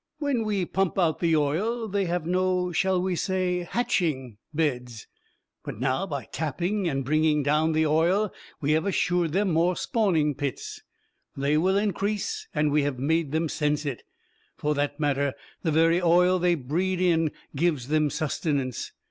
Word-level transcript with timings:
"When 0.17 0.45
we 0.45 0.65
pump 0.65 0.97
out 0.97 1.19
the 1.19 1.35
oil, 1.35 1.87
they 1.87 2.05
have 2.05 2.25
no 2.25 2.71
shall 2.71 2.99
we 2.99 3.15
say 3.15 3.59
"hatching?" 3.69 4.37
beds. 4.51 5.05
But 5.63 5.79
now, 5.79 6.07
by 6.07 6.25
tapping 6.31 6.87
and 6.89 7.05
bringing 7.05 7.43
down 7.43 7.73
the 7.73 7.85
oil, 7.85 8.33
we 8.59 8.71
have 8.71 8.87
assured 8.87 9.31
them 9.31 9.51
more 9.51 9.75
spawning 9.75 10.33
pits. 10.33 10.81
They 11.37 11.55
will 11.55 11.77
increase, 11.77 12.47
and 12.55 12.71
we 12.71 12.81
have 12.81 12.97
made 12.97 13.31
them 13.31 13.47
sense 13.47 13.85
it. 13.85 14.01
For 14.57 14.73
that 14.73 14.99
matter, 14.99 15.35
the 15.61 15.71
very 15.71 16.01
oil 16.01 16.39
they 16.39 16.55
breed 16.55 16.99
in, 16.99 17.31
gives 17.55 17.87
them 17.89 18.09
sustenance. 18.09 18.93